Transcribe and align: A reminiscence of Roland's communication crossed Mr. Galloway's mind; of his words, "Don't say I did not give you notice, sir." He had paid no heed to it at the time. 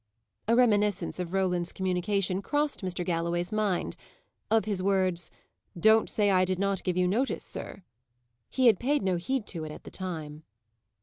A 0.47 0.55
reminiscence 0.55 1.19
of 1.19 1.31
Roland's 1.31 1.71
communication 1.71 2.41
crossed 2.41 2.81
Mr. 2.81 3.05
Galloway's 3.05 3.51
mind; 3.51 3.95
of 4.49 4.65
his 4.65 4.81
words, 4.81 5.29
"Don't 5.79 6.09
say 6.09 6.31
I 6.31 6.43
did 6.43 6.57
not 6.57 6.83
give 6.83 6.97
you 6.97 7.07
notice, 7.07 7.43
sir." 7.43 7.83
He 8.49 8.65
had 8.65 8.79
paid 8.79 9.03
no 9.03 9.17
heed 9.17 9.45
to 9.49 9.63
it 9.63 9.69
at 9.71 9.83
the 9.83 9.91
time. 9.91 10.41